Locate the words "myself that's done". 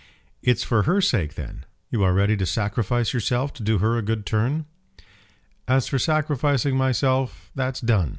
6.75-8.09